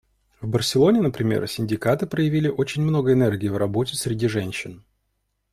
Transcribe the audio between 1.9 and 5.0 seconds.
проявили очень много энергии в работе среди женщин.